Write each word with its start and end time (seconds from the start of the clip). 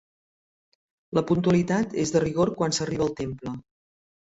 La 1.19 1.23
puntualitat 1.33 1.95
és 2.07 2.17
de 2.19 2.25
rigor 2.27 2.55
quan 2.59 2.77
s'arriba 2.79 3.11
al 3.11 3.17
temple. 3.25 3.61